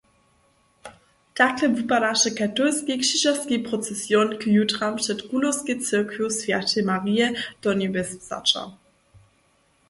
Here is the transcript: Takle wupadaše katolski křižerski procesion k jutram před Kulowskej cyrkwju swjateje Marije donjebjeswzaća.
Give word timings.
Takle 1.35 1.67
wupadaše 1.75 2.29
katolski 2.39 2.93
křižerski 3.03 3.57
procesion 3.67 4.27
k 4.39 4.43
jutram 4.55 4.95
před 4.95 5.21
Kulowskej 5.29 5.81
cyrkwju 5.85 6.29
swjateje 6.37 6.83
Marije 6.89 7.27
donjebjeswzaća. 7.61 8.63